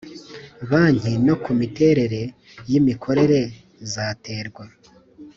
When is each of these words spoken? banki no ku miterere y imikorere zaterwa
banki 0.69 1.11
no 1.25 1.35
ku 1.43 1.51
miterere 1.59 2.21
y 2.69 2.73
imikorere 2.79 3.41
zaterwa 3.93 4.65